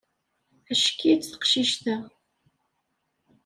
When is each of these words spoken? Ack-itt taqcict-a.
Ack-itt 0.73 1.27
taqcict-a. 1.31 1.97